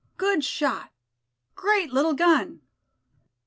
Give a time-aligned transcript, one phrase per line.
[0.17, 0.89] "GOOD SHOT!
[1.53, 2.61] GREAT LITTLE GUN!"